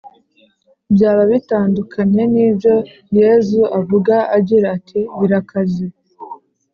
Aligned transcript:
byaba 0.93 1.21
bidatandukanye 1.31 2.21
n’ibyo 2.33 2.75
yezu 3.17 3.61
avuga 3.79 4.15
agira 4.37 4.65
ati 4.77 4.99
birakaze 5.19 5.85